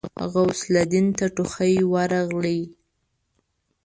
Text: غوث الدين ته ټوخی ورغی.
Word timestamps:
غوث 0.31 0.61
الدين 0.75 1.07
ته 1.17 1.25
ټوخی 1.35 1.73
ورغی. 1.91 2.61